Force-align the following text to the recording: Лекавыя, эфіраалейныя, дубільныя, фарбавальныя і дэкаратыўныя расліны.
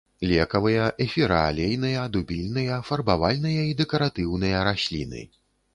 Лекавыя, 0.29 0.85
эфіраалейныя, 1.05 2.07
дубільныя, 2.17 2.81
фарбавальныя 2.89 3.61
і 3.75 3.79
дэкаратыўныя 3.85 4.67
расліны. 4.73 5.21